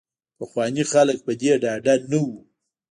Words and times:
پخواني 0.37 0.83
خلک 0.91 1.17
په 1.25 1.31
دې 1.39 1.51
ډاډه 1.63 1.93
نه 2.11 2.19
وو. 2.25 2.37